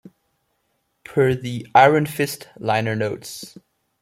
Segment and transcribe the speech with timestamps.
[1.03, 3.59] Per the "Iron Fist" liner notes.